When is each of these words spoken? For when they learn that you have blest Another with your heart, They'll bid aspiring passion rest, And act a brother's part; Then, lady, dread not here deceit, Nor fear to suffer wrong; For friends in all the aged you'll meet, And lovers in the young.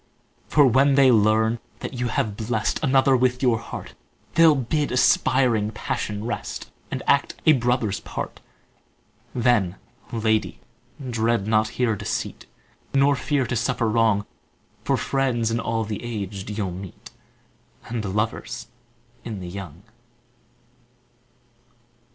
For 0.47 0.65
when 0.65 0.95
they 0.95 1.11
learn 1.11 1.59
that 1.81 1.93
you 1.93 2.07
have 2.07 2.35
blest 2.35 2.79
Another 2.83 3.15
with 3.15 3.43
your 3.43 3.59
heart, 3.59 3.93
They'll 4.33 4.55
bid 4.55 4.91
aspiring 4.91 5.69
passion 5.69 6.25
rest, 6.25 6.71
And 6.89 7.03
act 7.05 7.35
a 7.45 7.53
brother's 7.53 7.99
part; 7.99 8.39
Then, 9.35 9.75
lady, 10.11 10.59
dread 11.07 11.45
not 11.45 11.67
here 11.77 11.95
deceit, 11.95 12.47
Nor 12.95 13.15
fear 13.15 13.45
to 13.45 13.55
suffer 13.55 13.87
wrong; 13.87 14.25
For 14.83 14.97
friends 14.97 15.51
in 15.51 15.59
all 15.59 15.83
the 15.83 16.01
aged 16.03 16.49
you'll 16.49 16.71
meet, 16.71 17.11
And 17.85 18.03
lovers 18.03 18.69
in 19.23 19.39
the 19.39 19.49
young. 19.49 19.83